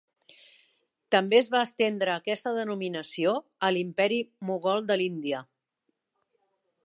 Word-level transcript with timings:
També 1.15 1.37
es 1.39 1.49
va 1.55 1.59
estendre 1.65 2.15
aquesta 2.21 2.55
denominació 2.55 3.35
a 3.67 3.71
l'Imperi 3.75 4.21
Mogol 4.51 4.87
de 4.93 4.99
l'Índia. 5.03 5.43